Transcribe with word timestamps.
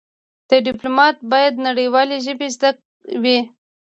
د 0.49 0.51
ډيپلومات 0.65 1.15
بايد 1.31 1.53
نړېوالې 1.67 2.17
ژبې 2.25 2.47
زده 2.55 2.69
وي. 3.23 3.39